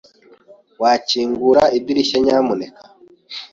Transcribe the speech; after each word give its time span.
Wakingura 0.81 1.63
idirishya, 1.77 2.17
nyamuneka? 2.25 2.81